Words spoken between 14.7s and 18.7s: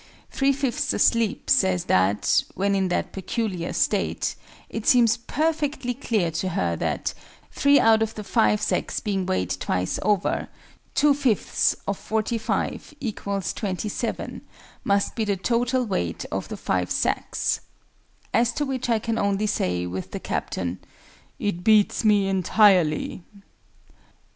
must be the total weight of the 5 sacks." As to